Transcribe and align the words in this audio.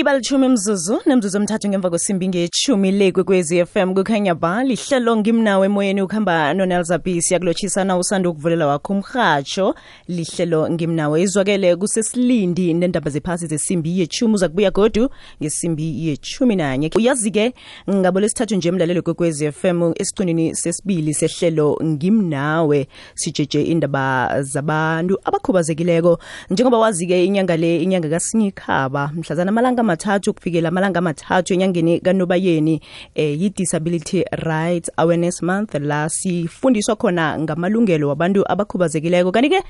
iba 0.00 0.14
lithumi 0.16 0.48
mzuzu 0.48 0.98
nemzuzu 1.06 1.38
omthathu 1.38 1.68
ngemva 1.68 1.90
kwesimbi 1.90 2.28
ngechumi 2.28 2.90
le 2.92 3.12
kwekwezi 3.12 3.66
FM 3.66 3.92
kukhanya 3.94 4.34
ba 4.34 4.64
lihlelo 4.64 5.16
ngimnawe 5.16 5.66
emoyeni 5.66 6.02
ukuhamba 6.02 6.54
nonelzabis 6.54 7.30
yakulotshisana 7.30 7.96
usanda 7.98 8.28
ukuvulela 8.28 8.66
wakho 8.66 8.92
umrhatsho 8.92 9.74
lihlelo 10.08 10.70
ngimnawe 10.70 11.22
izwakele 11.22 11.76
kusesilindi 11.76 12.74
nendaba 12.74 13.10
zephasi 13.10 13.46
zesimbi 13.46 14.00
yechumi 14.00 14.34
uza 14.34 14.48
kubuya 14.48 14.70
godu 14.70 15.10
ngesimbi 15.42 16.06
yechumi 16.08 16.56
nanye 16.56 16.90
uyazi-ke 16.96 17.52
ngabo 17.90 18.20
lesithathu 18.20 18.56
nje 18.56 18.68
emlalelo 18.68 19.02
kwekwezi 19.02 19.52
FM 19.52 19.92
esicinini 19.96 20.56
sesibili 20.56 21.14
sehlelo 21.14 21.76
ngimnawe 21.84 22.88
sijeje 23.14 23.62
indaba 23.62 24.32
zabantu 24.42 25.18
abakhubazekileko 25.24 26.18
njengoba 26.50 26.78
wazi-ke 26.78 27.24
inyanga 27.24 27.56
le 27.56 27.82
inyanga 27.82 28.08
kasinyikhaba 28.08 29.10
mhlazana 29.16 29.48
amalanga 29.48 29.89
amathathu 29.90 30.30
kufikela 30.38 30.68
amalanga 30.72 30.98
amathathu 31.02 31.50
enyangeni 31.56 31.92
kanobayeni 32.08 32.74
eh, 33.22 33.32
yi-disability 33.42 34.18
rights 34.50 34.88
awareness 35.02 35.38
month 35.50 35.72
la 35.92 36.00
sifundiswa 36.18 36.94
khona 37.02 37.26
ngamalungelo 37.44 38.06
wabantu 38.12 38.40
abakhubazekileko 38.54 39.30
kanti-ke 39.36 39.60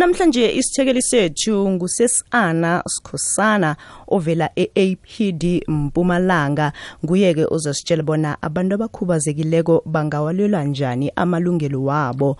namhlanje 0.00 0.44
isithekeli 0.60 1.02
sethu 1.10 1.56
ngusesana 1.74 2.72
sikhosana 2.94 3.70
ovela 4.16 4.46
e-apd 4.64 5.42
mpumalanga 5.80 6.66
nguye-ke 7.04 7.44
uzositshela 7.54 8.02
bona 8.08 8.30
abantu 8.46 8.74
abakhubazekileko 8.78 9.74
bangawalelwa 9.94 10.64
njani 10.64 11.08
amalungelo 11.16 11.78
wabo 11.84 12.36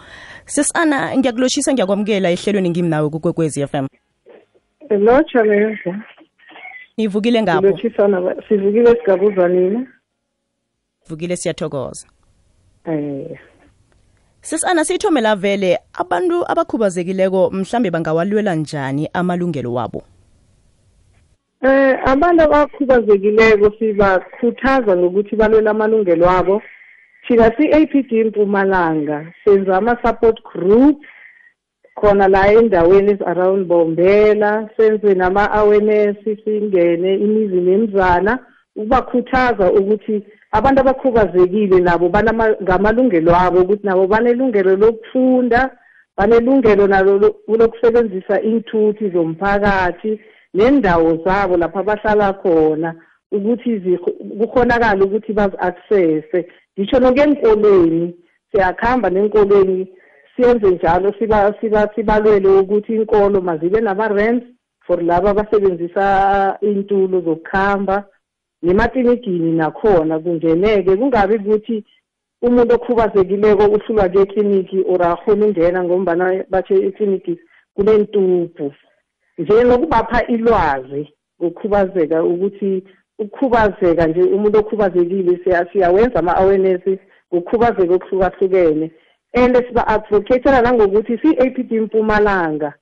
sesana 0.54 1.16
ngiyakuloshisa 1.16 1.72
ngiyakwamukela 1.72 2.30
ehlelweni 2.30 2.70
ngimi 2.70 2.88
nawe 2.88 3.08
kukwekwezi 3.10 3.60
f 3.62 3.74
m 3.74 3.84
lotsha 4.90 5.42
leza 5.42 6.02
nivukile 6.96 7.42
ngapho 7.42 7.60
lothisana 7.66 8.36
sivukile 8.48 8.90
sigabuza 8.96 9.48
nina 9.48 9.86
vukile 11.08 11.36
siyathokoza 11.36 12.06
eh 12.84 13.38
sisana 14.40 14.84
siyithome 14.84 15.20
la 15.20 15.36
vele 15.36 15.78
abantu 15.94 16.44
abakhubazekileko 16.50 17.50
mhlambe 17.50 17.90
bangawalwela 17.90 18.54
njani 18.54 19.08
amalungelo 19.12 19.72
wabo 19.74 20.02
Eh 21.64 21.98
abantu 22.08 22.42
abakhubazekileko 22.42 23.70
sibakhuthaza 23.78 24.96
ngokuthi 24.96 25.36
balwela 25.36 25.70
amalungelo 25.70 26.26
wabo 26.26 26.62
thina 27.26 27.56
si-APD 27.56 28.12
Mpumalanga 28.26 29.32
senza 29.44 29.76
ama-support 29.76 30.42
group 30.54 30.96
khona 31.96 32.28
la 32.28 32.46
endaweni 32.52 33.14
around 33.26 33.66
bombela 33.68 34.52
senze 34.76 35.14
nama-awareness 35.14 36.16
singene 36.44 37.10
imizi 37.24 37.56
nemizana 37.68 38.32
ukubakhuthaza 38.76 39.66
ukuthi 39.78 40.16
abantu 40.56 40.78
abakhubazekile 40.82 41.78
nabo 41.88 42.06
ngamalungelo 42.64 43.32
abo 43.44 43.58
ukuthi 43.64 43.84
nabo 43.88 44.02
banelungelo 44.12 44.72
lokufunda 44.82 45.60
banelungelo 46.16 46.84
nalo 46.92 47.12
lokusebenzisa 47.60 48.34
iy'thuthi 48.48 49.04
zomphakathi 49.14 50.12
nendawo 50.56 51.08
zabo 51.24 51.54
lapho 51.56 51.78
abahlala 51.82 52.28
khona 52.42 52.88
ukuthi 53.36 53.70
kukhonakale 54.40 55.00
ukuthi 55.06 55.32
bazi-accesse 55.38 56.38
ngisho 56.76 56.96
nokuya 57.02 57.24
enkolweni 57.28 58.04
siyakuhamba 58.50 59.08
nenkolweni 59.12 59.78
siyenze 60.36 60.70
njalo 60.74 61.08
siba 61.18 61.54
siba 61.60 61.80
sibalwele 61.94 62.48
ukuthi 62.48 62.92
inkolo 62.98 63.40
mazibe 63.48 63.78
nama-rents 63.86 64.44
for 64.86 64.98
laba 65.08 65.28
abasebenzisa 65.32 66.06
iy'ntulo 66.68 67.16
zokuhamba 67.26 67.96
nemakilinigini 68.64 69.50
nakhona 69.60 70.14
kungeneke 70.22 70.92
kungabi 71.00 71.34
ukuthi 71.40 71.76
umuntu 72.46 72.72
okhubazekileko 72.78 73.64
uhlulwa 73.76 74.06
ke 74.12 74.18
ekliniki 74.24 74.78
or 74.90 75.00
akhona 75.12 75.42
ungena 75.46 75.78
ngombana 75.84 76.24
batho 76.52 76.74
ikliniki 76.88 77.34
kunentubhu 77.74 78.66
nje 79.38 79.56
nokubapha 79.68 80.18
ilwazi 80.34 81.02
ngokukhubazeka 81.40 82.16
ukuthi 82.24 82.72
ukukhubazeka 83.22 84.02
nje 84.08 84.22
umuntu 84.34 84.56
okhubazekile 84.62 85.32
siyawenza 85.72 86.18
ama-awareness 86.22 86.82
ngokukhubazeka 87.32 87.92
okuhlukahlukene 87.94 88.86
and 89.34 89.56
siba-advocatela 89.56 90.62
nangokuthi 90.62 91.18
si-apd 91.18 91.72
impumalanga 91.76 92.74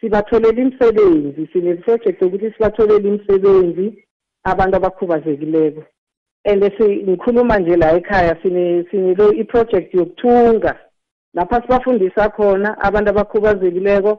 sibatholele 0.00 0.62
imisebenzi 0.62 1.48
sine-project 1.52 2.22
yokuthi 2.22 2.50
sibatholele 2.52 3.08
imisebenzi 3.08 4.04
abantu 4.44 4.76
abakhubazekileko 4.76 5.82
and 6.44 6.62
ngikhuluma 6.62 7.58
nje 7.58 7.76
la 7.76 7.92
ekhaya 7.96 8.36
sinelo 8.42 9.32
i-project 9.32 9.94
yokuthunga 9.94 10.76
lapha 11.34 11.62
sibafundisa 11.62 12.28
khona 12.28 12.78
abantu 12.80 13.10
abakhubazekileko 13.10 14.18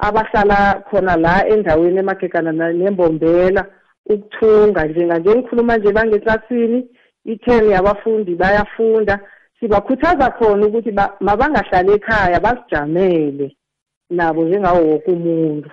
abahlala 0.00 0.84
khona 0.90 1.16
la 1.16 1.46
endaweni 1.48 1.98
emagegana 1.98 2.52
nembombela 2.72 3.66
ukuthunga 4.06 4.86
njenganje 4.86 5.30
ngikhuluma 5.34 5.76
nje 5.76 5.92
bangetlasini 5.92 6.86
i-ten 7.24 7.68
yabafundi 7.70 8.34
bayafunda 8.34 9.20
sibakhuthaza 9.60 10.26
khona 10.38 10.66
ukuthi 10.66 10.90
mabangahlali 11.20 11.90
ekhaya 11.96 12.38
bazijamele 12.40 13.46
nabo 14.10 14.44
njengawo 14.44 14.80
woke 14.90 15.10
umuntu 15.12 15.70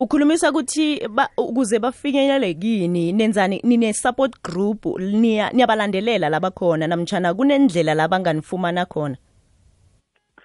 ukhulumisa 0.00 0.50
ukuthi 0.50 0.86
ba, 1.08 1.24
ukuze 1.36 1.78
bafinyelele 1.78 2.54
kini 2.54 3.12
nenzani 3.12 3.60
nine 3.64 3.92
support 3.92 4.42
group 4.42 4.86
niyabalandelela 5.52 6.28
labakhona 6.28 6.86
namtshana 6.86 7.34
kunendlela 7.34 7.94
labanganifumana 7.94 8.82
khona 8.86 9.16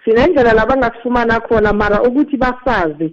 sinendlela 0.04 0.52
labangasifumana 0.52 1.40
khona 1.40 1.72
mara 1.72 2.02
ukuthi 2.02 2.36
basazi 2.36 3.08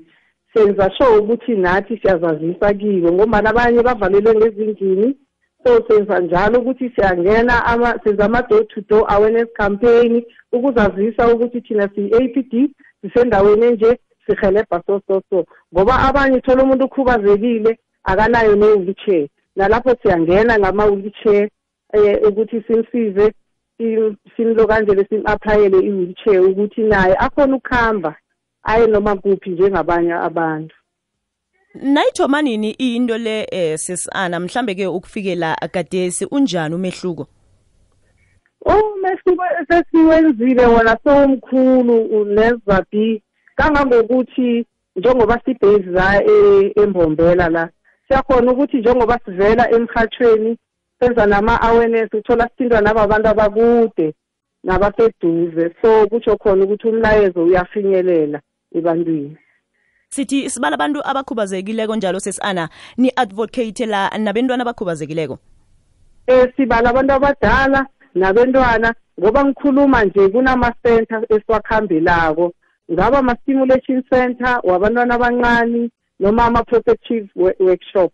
senza 0.53 0.91
sure 0.97 1.17
ukuthi 1.17 1.55
nathi 1.55 1.97
siyazazisa 1.97 2.73
kibo 2.73 3.11
ngombana 3.11 3.49
abanye 3.49 3.83
bavalelwe 3.83 4.33
ngezindlini 4.35 5.15
so 5.66 5.73
senza 5.88 6.16
njalo 6.19 6.56
ukuthi 6.59 6.90
siyangena 6.90 7.56
sizama-door 8.03 8.63
to 8.72 8.81
door 8.90 9.06
awareness 9.07 9.47
campaign 9.59 10.23
ukuzazisa 10.56 11.23
ukuthi 11.34 11.59
thina 11.66 11.85
siyi-a 11.95 12.22
p 12.34 12.44
d 12.51 12.69
sisendaweni 13.01 13.63
enje 13.69 13.91
sihelebha 14.25 14.78
so 14.85 14.95
so 15.07 15.16
so 15.29 15.38
ngoba 15.73 15.94
abanye 16.09 16.38
thola 16.45 16.62
umuntu 16.66 16.84
ukhubazekile 16.88 17.72
akanayo 18.09 18.53
ne-wheelchair 18.59 19.25
nalapho 19.57 19.91
siyangena 20.01 20.53
ngama-wheelchair 20.59 21.45
um 21.95 22.16
ukuthi 22.28 22.57
simsize 22.68 23.25
simlokandele 24.35 25.01
sim-aplayele 25.09 25.78
i-wheelchair 25.89 26.39
ukuthi 26.50 26.81
naye 26.91 27.16
akhone 27.25 27.53
ukuhamba 27.59 28.12
aye 28.69 28.85
noma 28.94 29.12
kuphi 29.22 29.50
njengabanye 29.50 30.13
abantu 30.28 30.75
nayithoma 31.83 32.41
nini 32.41 32.71
into 32.71 33.17
le 33.17 33.45
eh, 33.51 33.77
sisana 33.77 34.39
mhlambe 34.39 34.75
ke 34.75 34.88
ukufikela 34.88 35.61
akadesi 35.61 36.25
unjani 36.31 36.75
umehluko 36.75 37.27
oh, 38.65 38.79
umehluko 38.93 39.43
esesiwenzile 39.61 40.65
wona 40.65 40.97
sowumkhulu 41.03 42.25
nezabi 42.25 43.21
kangangokuthi 43.55 44.65
njengoba 44.95 45.41
sibhezi 45.45 45.83
la 45.89 46.23
e, 46.23 46.73
embombela 46.75 47.49
la 47.49 47.69
siyakhona 48.07 48.51
ukuthi 48.51 48.77
njengoba 48.77 49.19
sivela 49.25 49.71
emhathweni 49.71 50.57
senza 50.99 51.25
nama-awareness 51.25 52.13
uthola 52.13 52.47
sithindwa 52.49 52.81
nababantu 52.81 53.27
abakude 53.29 54.13
nabaseduze 54.63 55.71
so 55.81 56.07
kutsho 56.07 56.38
khona 56.38 56.63
ukuthi 56.63 56.88
umlayezo 56.88 57.44
uyafinyelela 57.44 58.41
ebantwini 58.75 59.38
sithi 60.13 60.38
sibala 60.51 60.73
abantu 60.78 61.00
abakhubazekileko 61.09 61.94
njalo 61.97 62.18
sesana 62.25 62.63
ni-advocate 63.01 63.86
la 63.94 64.00
nabentwana 64.25 64.62
abakhubazekileko 64.63 65.36
um 66.33 66.48
sibala 66.56 66.88
abantu 66.89 67.12
abadala 67.18 67.81
nabentwana 68.21 68.89
ngoba 69.19 69.39
ngikhuluma 69.45 70.00
nje 70.06 70.24
kunama-center 70.33 71.19
esiwakhambelako 71.33 72.45
ngaba 72.94 73.15
ama-stimulation 73.21 74.00
center 74.12 74.54
wabantwana 74.69 75.12
abancane 75.18 75.83
noma 76.21 76.42
ama-protective 76.48 77.25
workshop 77.68 78.12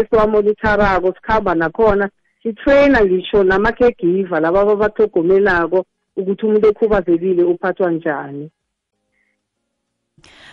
esiwamonitharako 0.00 1.08
sikhamba 1.16 1.52
nakhona 1.60 2.06
sitraina 2.42 2.98
ngisho 3.06 3.38
nama-caregiver 3.50 4.38
laba 4.44 4.58
ababathogomelako 4.64 5.78
ukuthi 6.18 6.42
umuntu 6.46 6.66
okhubazekile 6.72 7.42
uphathwa 7.52 7.88
njani 7.96 8.46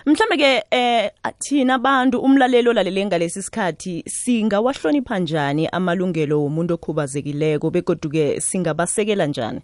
mhlambe 0.10 0.38
ke 0.38 0.52
eh 0.72 1.12
thina 1.40 1.74
abantu 1.76 2.18
umlalelo 2.26 2.74
lalele 2.74 3.06
ngalesi 3.06 3.42
sikhathi 3.42 4.04
singawahlonipha 4.08 5.20
njani 5.20 5.64
amalungelo 5.78 6.42
womuntu 6.44 6.74
okhubazekileko 6.74 7.70
begoduke 7.70 8.42
singabasekela 8.42 9.26
njani 9.28 9.62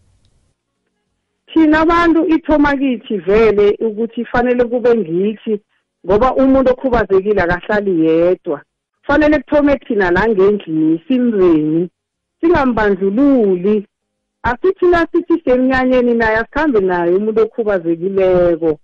thina 1.53 1.79
abantu 1.79 2.25
ithoma 2.35 2.75
kithi 2.77 3.17
vele 3.17 3.77
ukuthi 3.87 4.25
fanele 4.25 4.63
kube 4.65 4.91
ngithi 4.95 5.61
ngoba 6.05 6.35
umuntu 6.35 6.69
okhubazekile 6.71 7.41
akahlali 7.41 8.05
yedwa 8.05 8.61
fanele 9.07 9.37
kuthome 9.39 9.75
thina 9.77 10.11
la 10.11 10.27
ngendlini 10.29 11.01
simzeni 11.07 11.89
singambandlululi 12.41 13.87
asithi 14.43 14.85
nasithi 14.85 15.41
semnyanyeni 15.45 16.13
naye 16.13 16.37
asikhambe 16.37 16.79
naye 16.79 17.11
umuntu 17.17 17.39
okhubazekileko 17.45 18.79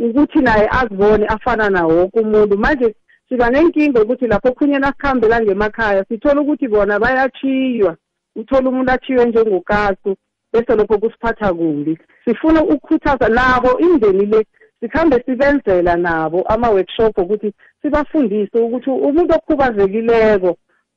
ukuthi 0.00 0.38
naye 0.38 0.68
azibone 0.80 1.26
afana 1.26 1.70
nawo 1.70 1.94
wonke 1.96 2.20
umuntu 2.20 2.58
manje 2.58 2.94
siba 3.28 3.50
nenkinga 3.50 4.02
ukuthi 4.02 4.26
lapho 4.30 4.48
okhunye 4.52 4.78
nakuhambela 4.78 5.36
ngemakhaya 5.42 6.02
sithola 6.08 6.40
ukuthi 6.40 6.66
bona 6.72 6.94
bayachiywa 7.02 7.92
uthole 8.38 8.66
umuntu 8.70 8.90
athiywe 8.94 9.24
njengokacu 9.26 10.10
bese 10.52 10.72
lokho 10.78 10.98
kusiphatha 11.02 11.54
kumbi 11.54 11.98
sifuna 12.24 12.62
ukukhuthaza 12.62 13.28
nabo 13.28 13.78
imndeni 13.78 14.24
le 14.26 14.40
sikhambe 14.80 15.16
sibenzela 15.26 15.96
nabo 15.96 16.42
ama-workshop 16.46 17.18
ukuthi 17.18 17.48
sibafundise 17.82 18.58
ukuthi 18.58 18.90
umuntu 18.90 19.32
okhubazekileko 19.38 20.50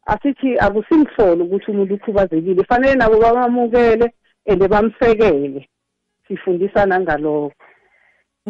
asithi 0.06 0.50
akusimhlolo 0.66 1.42
ukuthi 1.46 1.68
umuntu 1.74 1.94
ukhubazekile 1.98 2.62
fanele 2.70 2.96
nabo 3.02 3.16
bamamukele 3.20 4.08
and 4.46 4.62
bamsekele 4.70 5.66
sifundisa 6.28 6.86
nangalokho 6.86 7.54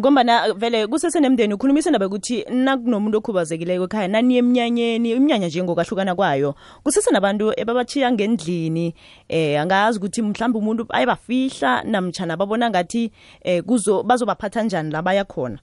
ngombana 0.00 0.46
eh, 0.48 0.54
vele 0.56 0.86
kusesenemndeni 0.86 1.54
ukhulumisana 1.54 1.98
bekuthi 1.98 2.44
nakunomuntu 2.50 3.18
okhubazekileyo 3.20 3.84
ekhaya 3.84 4.08
naniye 4.08 4.40
emnyanyeni 4.40 5.12
iminyanya 5.12 5.52
nje 5.52 5.60
ngokwahlukana 5.64 6.16
kwayo 6.16 6.56
kusesenabantu 6.80 7.52
ebabachiya 7.52 8.08
ngendlini 8.16 8.96
eh 9.28 9.60
angazi 9.60 10.00
ukuthi 10.00 10.24
mhlawumbe 10.24 10.58
umuntu 10.58 10.82
ayebafihla 10.88 11.84
namtshana 11.84 12.40
babona 12.40 12.72
ngathi 12.72 13.12
eh 13.44 13.60
kuzo 13.60 14.00
bazobaphatha 14.00 14.64
njani 14.64 14.92
labaya 14.92 15.24
khona 15.28 15.58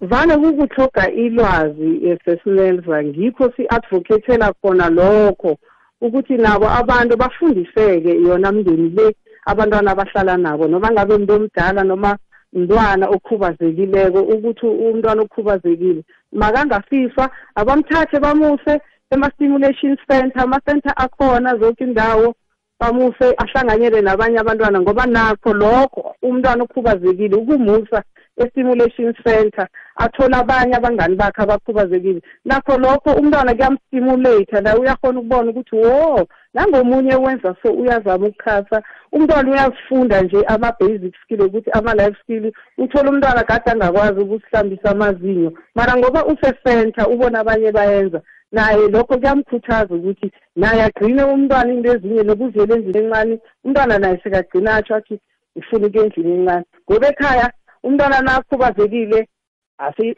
vane 0.00 0.32
kukuthoga 0.40 1.10
ilwazi 1.12 1.90
esesilenza 2.08 3.04
ngikho 3.04 3.52
si-advocatela 3.56 4.52
khona 4.62 4.88
lokho 4.88 5.58
ukuthi 6.00 6.36
nabo 6.40 6.64
abantu 6.64 7.16
bafundiseke 7.16 8.12
yona 8.24 8.52
mndeni 8.52 8.88
le 8.96 9.06
abantwana 9.46 9.90
abahlala 9.92 10.36
nabo 10.40 10.64
noma 10.68 10.88
ngabe 10.92 11.12
umuntu 11.14 11.32
omdala 11.36 11.84
noma 11.84 12.16
mntwana 12.58 13.04
okhubazekileko 13.16 14.20
ukuthi 14.34 14.66
umntwana 14.86 15.20
okhubazekile 15.26 16.02
makangafiswa 16.42 17.24
abamthathe 17.60 18.16
bamuse 18.24 18.74
ema-stimulation 19.12 19.94
center 20.08 20.40
ama-center 20.44 20.92
akhona 21.04 21.50
zonke 21.60 21.82
indawo 21.88 22.28
bamuse 22.80 23.26
ahlanganyele 23.42 23.98
nabanye 24.06 24.38
abantwana 24.42 24.78
ngoba 24.82 25.04
nakho 25.14 25.50
lokho 25.60 26.00
umntwana 26.28 26.60
okhubazekile 26.66 27.34
ukumusa 27.42 27.98
e-stimulation 28.36 29.14
center 29.24 29.68
athole 29.96 30.34
abanye 30.36 30.74
abangani 30.76 31.16
bakhe 31.16 31.42
abakhubazekile 31.42 32.20
nakho 32.44 32.78
lokho 32.78 33.12
umntwana 33.14 33.54
kuyamstimulate 33.54 34.60
la 34.60 34.76
uyakhona 34.78 35.18
ukubona 35.20 35.50
ukuthi 35.50 35.76
wo 35.76 36.26
nangomunye 36.54 37.14
wenza 37.16 37.54
so 37.62 37.70
uyazama 37.72 38.26
ukukhasa 38.26 38.82
umntwana 39.12 39.50
uyazifunda 39.50 40.22
nje 40.22 40.42
ama-basic 40.46 41.14
skill 41.22 41.42
ukuthi 41.42 41.70
ama-life 41.70 42.16
skill 42.22 42.52
uthole 42.78 43.08
umntwana 43.08 43.44
kade 43.44 43.70
angakwazi 43.70 44.20
ukusihlambisa 44.20 44.90
amazinyo 44.90 45.52
mara 45.74 45.96
ngoba 45.96 46.24
use-center 46.26 47.08
ubona 47.10 47.38
abanye 47.40 47.72
bayenza 47.72 48.20
naye 48.52 48.88
lokho 48.88 49.16
kuyamkhuthaza 49.18 49.94
ukuthi 49.94 50.30
naye 50.56 50.82
agcine 50.82 51.22
umntwana 51.22 51.72
into 51.72 51.88
ezinye 51.94 52.22
nokuvela 52.22 52.74
endlini 52.74 53.06
encane 53.06 53.38
umntwana 53.64 53.98
naye 53.98 54.20
sekagcina 54.24 54.74
atsho 54.74 54.94
athi 54.94 55.20
ngifuna 55.56 55.86
ukuya 55.88 56.04
endlini 56.04 56.34
encane 56.34 56.64
ngoba 56.90 57.06
ekhaya 57.08 57.46
umntwana 57.84 58.20
nakhubazekile 58.20 59.28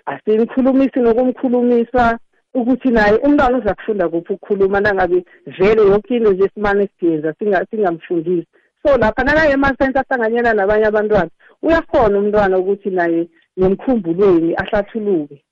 asimkhulumisi 0.06 1.00
nokumkhulumisa 1.00 2.18
ukuthi 2.54 2.88
naye 2.94 3.18
umntwana 3.26 3.58
uza 3.58 3.74
kufunda 3.74 4.08
kuphi 4.08 4.32
ukukhuluma 4.32 4.80
nangabe 4.80 5.24
vele 5.58 5.82
yonke 5.82 6.16
into 6.16 6.32
nje 6.32 6.44
esimane 6.44 6.88
siyenza 7.00 7.34
singamfundisi 7.70 8.46
so 8.82 8.96
lapha 8.96 9.24
nakaye 9.24 9.52
emasenta 9.52 10.04
ahlanganyela 10.08 10.54
nabanye 10.54 10.86
abantwana 10.86 11.30
uyakhona 11.62 12.18
umntwana 12.18 12.58
ukuthi 12.58 12.90
naye 12.90 13.28
nomkhumbulweni 13.56 14.54
ahlathuluke 14.62 15.44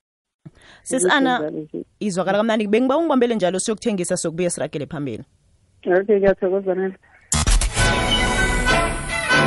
sis 0.83 1.05
ana 1.11 1.51
izwakala 1.99 2.37
kamnandi 2.37 2.67
bengiba 2.67 2.97
ungibambele 2.97 3.35
njalo 3.35 3.59
siyokuthengisa 3.59 4.17
sokubuya 4.17 4.49
siragele 4.49 4.85
phambili 4.85 5.23
okay 5.99 6.15
ngiyathokozanela 6.19 6.95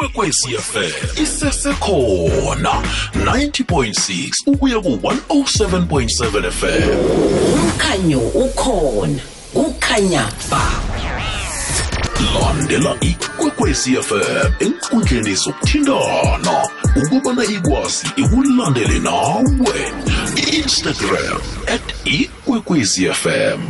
ikwekwecfm 0.00 1.20
isesekhona 1.22 2.72
90.6 3.14 4.28
ukuya 4.48 4.80
ku-107.7 4.80 6.50
fm 6.50 6.88
umkhanyo 7.54 8.18
ukhona 8.32 9.20
kukhanya 9.54 10.24
ba 10.50 10.62
landela 12.34 12.96
ikwekwecfm 13.04 14.46
enkundleni 14.64 15.32
zokuthintana 15.36 16.54
ukubana 16.96 17.44
ikwazi 17.44 18.04
ikulandele 18.16 18.96
nawe 19.04 19.78
i-instagram 20.52 21.36
at 21.68 21.82
ikwekwecfm 22.08 23.60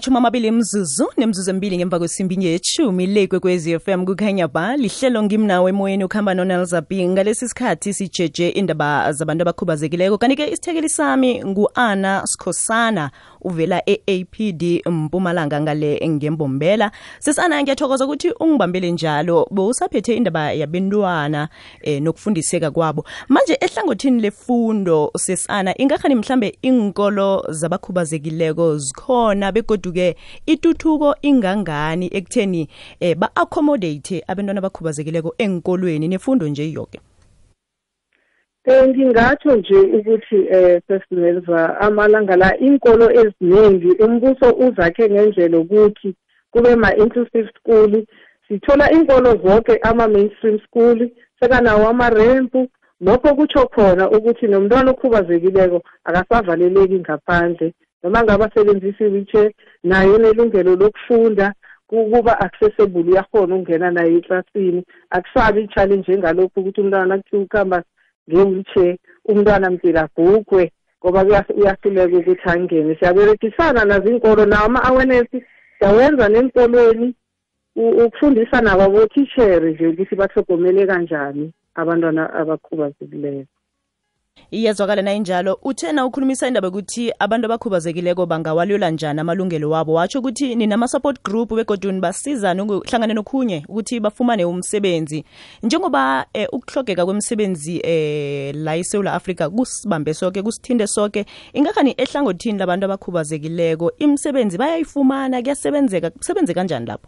amachumi 0.00 0.16
amabili 0.16 0.50
mzuzu 0.50 1.06
nemzuzu 1.18 1.50
emibili 1.50 1.76
ngemva 1.76 1.98
kwesimbi 1.98 2.36
yechumi 2.46 3.06
le 3.06 3.26
kwekwezi 3.26 3.78
fm 3.78 4.04
kukhanya 4.06 4.48
ba 4.48 4.76
lihlelo 4.76 5.22
ngimnawe 5.22 5.68
emoyeni 5.70 6.04
ukuhamba 6.04 6.34
nonelzabi 6.34 7.08
ngalesi 7.08 7.48
sikhathi 7.48 7.92
sijeje 7.94 8.48
indaba 8.48 9.12
zabantu 9.12 9.42
abakhubazekileko 9.42 10.18
kanti-ke 10.18 10.46
isithekeli 10.50 10.88
sami 10.88 11.44
ngu-ana 11.44 12.22
scosana 12.26 13.10
uvela 13.42 13.82
e-apd 13.90 14.62
mpumalanga 14.90 15.60
ngale 15.60 16.00
ngembombela 16.08 16.90
sesana 17.18 17.62
ngiyathokoza 17.62 18.04
ukuthi 18.04 18.30
ungibambele 18.40 18.90
njalo 18.90 19.46
bowusaphethe 19.50 20.14
indaba 20.16 20.52
yabentwana 20.52 21.48
eh, 21.82 22.02
nokufundiseka 22.02 22.70
kwabo 22.70 23.04
manje 23.28 23.56
ehlangothini 23.60 24.20
lefundo 24.22 25.12
sesana 25.16 25.78
ingakhani 25.80 26.14
mhlambe 26.14 26.58
inkolo 26.62 27.46
zabakhubazekileko 27.52 28.78
zikhona 28.78 29.52
begodu 29.52 29.89
ke 29.96 30.16
ituthuko 30.46 31.14
ingangani 31.22 32.06
ekutheni 32.18 32.62
um 32.62 32.68
eh, 33.00 33.14
ba-accommodate 33.20 34.16
abantwana 34.30 34.58
abakhubazekileko 34.62 35.30
enkolweni 35.44 36.06
nefundo 36.12 36.44
nje 36.50 36.64
yoke 36.76 36.98
eh, 38.70 38.82
ngingatsho 38.90 39.52
nje 39.58 39.78
ukuthi 39.96 40.36
um 40.40 40.46
eh, 40.56 40.76
sesinelva 40.86 41.60
amalanga 41.86 42.34
la 42.42 42.50
iy'nkolo 42.64 43.06
eziningi 43.20 43.90
umbuso 44.04 44.48
uzakhe 44.64 45.04
ngendlela 45.12 45.56
ukuthi 45.62 46.10
kube 46.52 46.72
ma-inclusive 46.82 47.48
school 47.58 47.90
sithola 48.48 48.84
iy'nkolo 48.94 49.30
zonke 49.44 49.74
ama-mainstream 49.88 50.56
school 50.66 50.98
sekanawo 51.40 51.84
amarempu 51.92 52.60
lokho 53.06 53.30
kutsho 53.38 53.62
khona 53.74 54.04
ukuthi 54.16 54.46
nomntwana 54.50 54.88
okhubazekileko 54.94 55.78
akasavaleleki 56.08 56.96
ngaphandle 57.02 57.68
noma 58.02 58.22
ngabasebenzisi 58.22 59.04
wheelchair 59.04 59.52
naye 59.84 60.18
nelungelo 60.18 60.72
lokufunda 60.76 61.54
kuba 61.86 62.40
accessible 62.46 63.02
uyakhona 63.10 63.54
ukungena 63.56 63.88
naye 63.96 64.12
eklasini 64.20 64.80
akusabi 65.16 65.58
ichallenje 65.66 66.10
engalokhu 66.16 66.56
ukuthi 66.60 66.80
umntwana 66.82 67.06
nakuthi 67.10 67.36
ukuhamba 67.44 67.78
nge-wheelchair 68.30 68.94
umntwana 69.30 69.66
mdlela 69.72 70.00
agugwe 70.06 70.64
ngoba 71.00 71.20
uyahluleka 71.58 72.16
ukuthi 72.20 72.46
angene 72.52 72.90
siyaberekisana 72.98 73.80
nazinkolo 73.90 74.42
nawo 74.50 74.66
ama-awareness 74.70 75.28
siyawenza 75.78 76.24
nenkolweni 76.32 77.08
ukufundisa 78.04 78.56
nabo 78.64 78.82
abothishere 78.86 79.66
nje 79.72 79.84
ukuthi 79.92 80.14
bahlogomele 80.20 80.82
kanjani 80.90 81.44
abantwana 81.80 82.22
abakhubazekileyo 82.40 83.44
iyazwakala 84.56 85.02
nayinjalo 85.02 85.58
uthena 85.62 86.06
ukhulumisa 86.06 86.44
indaba 86.48 86.66
yokuthi 86.70 87.04
abantu 87.24 87.44
abakhubazekileko 87.46 88.22
bangawalula 88.26 88.86
njani 88.94 89.20
amalungelo 89.20 89.70
wabo 89.74 89.92
watsho 89.98 90.18
ukuthi 90.18 90.48
ninama-support 90.56 91.16
group 91.26 91.48
begoduni 91.54 92.00
basizane 92.00 92.62
hlangane 92.88 93.14
nokhunye 93.14 93.58
ukuthi 93.68 94.00
bafumane 94.02 94.44
umsebenzi 94.44 95.24
njengoba 95.62 96.26
um 96.34 96.44
ukuhlogeka 96.56 97.04
kwemisebenzi 97.04 97.74
um 97.78 98.64
la 98.64 98.76
isewula 98.76 99.12
afrika 99.14 99.50
kusibambe 99.50 100.14
soke 100.14 100.42
kusithinde 100.42 100.86
soke 100.86 101.24
ingakhani 101.54 101.94
ehlangothini 101.98 102.58
labantu 102.58 102.84
abakhubazekileko 102.86 103.92
imisebenzi 103.98 104.58
bayayifumana 104.58 105.42
kuyasebenzeka 105.42 106.10
kusebenze 106.10 106.54
kanjani 106.54 106.86
lapho 106.86 107.06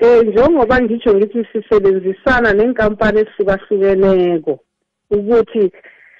um 0.00 0.26
njengoba 0.30 0.80
ngitsho 0.82 1.14
ngithi 1.14 1.42
sisebenzisana 1.52 2.52
nenkampani 2.52 3.18
ezihlukahlukeneko 3.22 4.58
ukuthi 5.12 5.62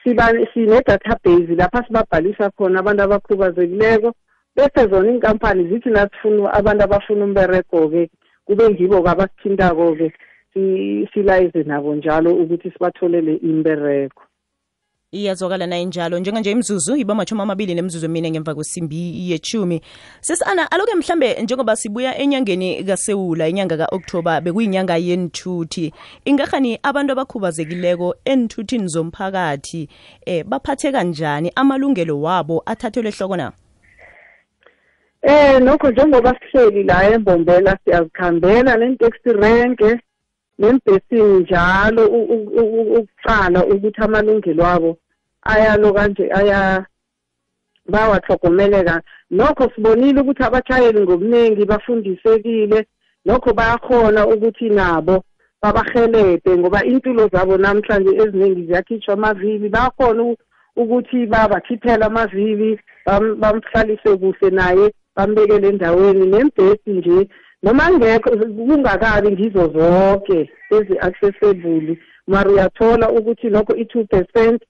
sine-database 0.03 1.55
lapha 1.59 1.81
sibabhalisa 1.87 2.47
khona 2.57 2.77
abantu 2.81 3.01
abakhubazekileko 3.05 4.09
bese 4.57 4.81
zona 4.91 5.09
iinkampani 5.13 5.61
zithi 5.69 5.91
nasifuna 5.95 6.53
abantu 6.59 6.81
abafuna 6.85 7.23
umberego-ke 7.29 8.03
kube 8.47 8.65
ngibo-ke 8.73 9.09
abasithintako-ke 9.13 10.07
silayeze 11.11 11.61
nabo 11.71 11.91
njalo 11.99 12.31
ukuthi 12.43 12.69
sibatholele 12.75 13.33
imberego 13.51 14.21
iyazwakala 15.13 15.67
naye 15.67 15.85
njalo 15.85 16.19
njenganje 16.19 16.51
imzuzu 16.51 16.97
iba 16.97 17.15
mathumi 17.15 17.43
amabili 17.45 17.75
nemzuzu 17.77 18.07
emine 18.09 18.31
ngemva 18.33 18.55
kwesimbi 18.57 19.29
yechumi 19.31 19.77
sesana 20.21 20.71
aloke 20.73 20.95
mhlambe 20.97 21.35
njengoba 21.43 21.77
sibuya 21.77 22.17
enyangeni 22.19 22.81
kasewula 22.89 23.45
inyanga 23.49 23.77
ka-okthoba 23.81 24.41
bekuyinyanga 24.41 24.97
yenithuthi 24.97 25.93
ingahani 26.25 26.79
abantu 26.83 27.11
abakhubazekileko 27.13 28.09
enithuthini 28.25 28.89
zomphakathi 28.89 29.83
eh 30.25 30.45
baphathe 30.49 30.89
kanjani 30.93 31.53
amalungelo 31.61 32.17
wabo 32.25 32.63
athathelwe 32.67 33.13
ehloko 33.13 33.37
na 33.37 33.53
eh 35.29 35.61
nokho 35.61 35.91
njengoba 35.91 36.31
sihleli 36.41 36.83
la 36.89 36.97
embombela 37.15 37.77
siyazikhambela 37.85 38.77
nento 38.81 39.05
exi 39.07 39.33
renke 39.41 39.91
nembhesini 40.63 41.39
njalo 41.41 42.03
ukutsala 42.07 43.67
ukuthi 43.73 44.01
amalungelo 44.07 44.65
abo 44.77 44.93
ayalo 45.53 45.89
kanje 45.97 46.25
aya 46.39 46.87
bawatlogomeleka 47.93 48.95
nokho 49.31 49.65
sibonile 49.75 50.19
ukuthi 50.23 50.43
abatshayeli 50.47 50.99
ngobuningi 51.05 51.65
bafundisekile 51.67 52.79
nokho 53.27 53.51
bayakhona 53.53 54.23
ukuthi 54.33 54.71
nabo 54.71 55.17
babahelebhe 55.63 56.53
ngoba 56.59 56.79
iy'mpilo 56.89 57.23
zabo 57.33 57.55
namhlanje 57.59 58.11
eziningi 58.23 58.63
ziyakhitshwa 58.69 59.13
amavili 59.15 59.67
bayakhona 59.69 60.23
ukuthi 60.79 61.27
babakhiphela 61.27 62.07
amavili 62.07 62.79
bamhlalise 63.41 64.11
kuhle 64.21 64.51
naye 64.51 64.87
bambekele 65.17 65.69
endaweni 65.69 66.25
nembhesi 66.27 66.91
nje 66.91 67.29
noma 67.63 67.91
ngekho 67.91 68.31
kungakabi 68.57 69.31
ngizo 69.31 69.65
zonke 69.75 70.51
ezi-accessible 70.77 71.97
mar 72.27 72.47
uyathola 72.49 73.11
ukuthi 73.11 73.49
lokho 73.51 73.75
i-two 73.77 74.05
percent 74.07 74.63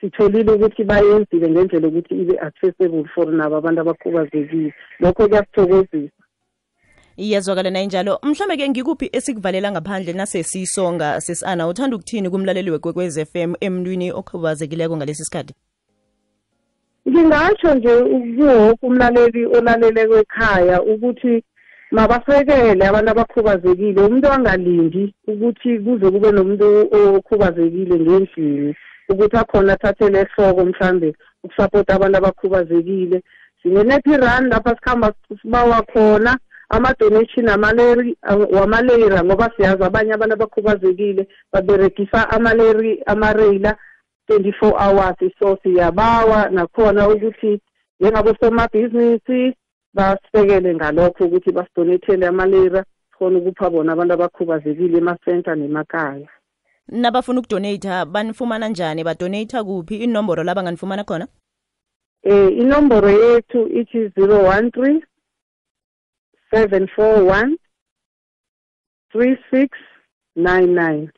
sitholile 0.00 0.52
ukuthi 0.54 0.84
bayenzile 0.84 1.48
ngendlela 1.50 1.86
ukuthi 1.90 2.14
ibe-accessible 2.22 3.02
for 3.14 3.26
nabo 3.38 3.56
abantu 3.58 3.80
abakhubazekile 3.82 4.74
lokho 5.02 5.28
kuyasithokozisa 5.28 6.12
iyazwakala 7.16 7.70
nayinjalo 7.70 8.12
mhlawumbe 8.22 8.56
ke 8.56 8.68
ngikuphi 8.68 9.10
esikuvalela 9.12 9.72
ngaphandle 9.72 10.12
nasesiyisonga 10.12 11.20
sesana 11.20 11.68
uthanda 11.68 11.96
ukuthini 11.96 12.30
kumlaleli 12.30 12.70
wekwekwez 12.70 13.18
f 13.18 13.34
m 13.34 13.54
emntwini 13.60 14.12
okhubazekileko 14.14 14.96
ngalesi 14.96 15.24
sikhathi 15.24 15.54
ngingatsho 17.10 17.74
nje 17.74 17.94
kuwoke 18.38 18.86
umlaleli 18.86 19.46
olalelekwekhaya 19.46 20.82
ukuthi 20.82 21.42
mabasekele 21.94 22.82
abantu 22.88 23.08
abakhubazekile 23.14 23.98
umuntu 24.02 24.26
angalindi 24.34 25.02
ukuthi 25.30 25.70
kuze 25.84 26.06
kube 26.12 26.28
nomuntu 26.34 26.64
okhubazekile 27.18 27.94
ngendlini 28.02 28.70
ukuthi 29.10 29.36
akhona 29.42 29.70
athathele 29.74 30.16
ehloko 30.24 30.60
mhlawumbe 30.68 31.08
ukusapota 31.44 31.90
abantu 31.94 32.16
abakhubazekile 32.18 33.18
sinenepiran 33.60 34.42
lapho 34.50 34.70
sikhamba 34.76 35.08
sibawa 35.40 35.80
khona 35.90 36.32
ama-donation 36.74 37.46
wamaleyira 38.58 39.18
ngoba 39.26 39.46
siyazi 39.54 39.82
abanye 39.86 40.12
abantu 40.14 40.34
abakhubazekile 40.36 41.22
baberegisa 41.52 42.18
amaleri 42.34 42.92
amareyila 43.12 43.72
twenty-four 44.26 44.74
hours 44.82 45.20
so 45.38 45.48
siyabawa 45.62 46.40
nakhona 46.56 47.00
ukuthi 47.12 47.52
njengabosomabhizinisi 48.00 49.40
basekele 49.96 50.74
ngalokho 50.74 51.24
ukuthi 51.24 51.52
basidonethele 51.52 52.26
amalera 52.28 52.84
sikhona 53.12 53.38
ukupha 53.38 53.70
bona 53.70 53.92
abantu 53.92 54.14
abakhubazekile 54.14 54.98
emasenta 54.98 55.54
nemakhaya 55.56 56.28
nabafuna 56.88 57.40
ukudonata 57.40 58.04
banifumana 58.04 58.68
njani 58.68 59.04
badonata 59.04 59.64
kuphi 59.64 59.96
inomboro 60.04 60.44
la 60.44 60.54
banganifumana 60.54 61.04
khona 61.08 61.26
um 62.24 62.48
inomboro 62.52 63.08
yethu 63.10 63.66
ithi 63.80 64.08
zero 64.12 64.44
one 64.48 64.70
three 64.70 64.98
seven 66.52 66.86
four 66.96 67.22
one 67.24 67.56
three 69.12 69.34
six 69.50 69.70
nine 70.36 70.66
nine 70.74 71.10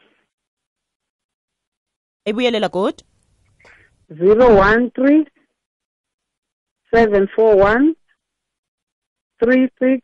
ebuyelela 2.24 2.68
god 2.68 2.94
zero 4.18 4.54
one 4.60 4.90
three 4.90 5.24
seven 6.94 7.26
four 7.36 7.56
one 7.62 7.97
three 9.40 9.68
six 9.78 10.00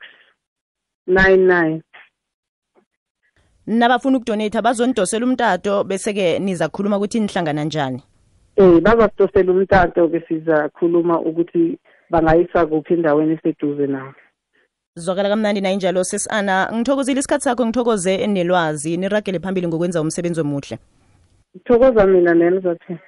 nine 1.06 1.46
nine 1.46 1.82
nabafuna 3.66 4.16
ukudonate 4.18 4.62
bazonidosela 4.62 5.26
umtato 5.26 5.84
bese-ke 5.84 6.38
nizakhuluma 6.38 6.96
ukuthi 6.96 7.20
nihlangana 7.20 7.64
njani 7.64 8.02
um 8.56 8.80
bazakudosela 8.80 9.52
umtato 9.52 10.08
besizakhuluma 10.08 11.20
ukuthi 11.20 11.78
bangayisa 12.10 12.66
kuphi 12.66 12.94
endaweni 12.94 13.32
eseduze 13.34 13.86
nawo 13.86 14.12
zwakala 14.96 15.28
kamnandi 15.28 15.60
nayinjalo 15.60 16.04
sesana 16.04 16.70
ngithokozile 16.74 17.20
isikhathi 17.20 17.44
sakho 17.44 17.66
ngithokoze 17.66 18.26
nelwazi 18.26 18.96
niragele 18.96 19.40
phambili 19.40 19.66
ngokwenza 19.68 20.00
umsebenzi 20.00 20.40
omuhle 20.40 20.76
ngithokoza 21.56 22.06
mina 22.06 22.34
nenizathe 22.34 22.98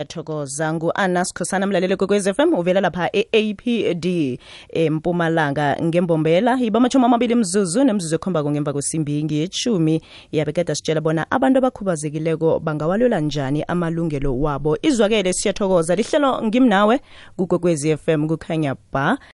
yathokoza 0.00 0.72
ngu-anna 0.74 1.24
sikhosana 1.24 1.66
mlaleli 1.66 1.96
kwekwez 1.96 2.28
fm 2.28 2.54
uvela 2.58 2.80
lapha 2.80 3.10
e-apd 3.16 4.38
empumalanga 4.72 5.76
eh, 5.78 5.84
ngembombela 5.84 6.58
iba 6.60 6.78
amashumi 6.78 7.04
amabili 7.04 7.34
mzuzu 7.34 7.84
nemzuzu 7.84 8.14
ekhombako 8.14 8.50
ngemva 8.50 8.72
kwesimbi 8.72 9.24
ngiyeshumi 9.24 10.00
yabekeda 10.32 10.74
sitshela 10.74 11.00
bona 11.00 11.30
abantu 11.30 11.58
abakhubazekileko 11.58 12.60
bangawalwela 12.60 13.20
njani 13.20 13.62
amalungelo 13.68 14.38
wabo 14.40 14.78
izwakele 14.82 15.32
siyathokoza 15.32 15.94
lihlelo 15.94 16.42
ngimnawe 16.44 17.00
kukwekwez 17.36 17.86
fm 17.96 18.28
kukhanya 18.28 18.76
ba 18.92 19.20